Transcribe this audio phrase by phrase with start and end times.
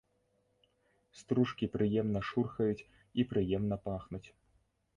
[1.19, 2.87] Стружкі прыемна шурхаюць
[3.21, 4.27] і прыемна пахнуць.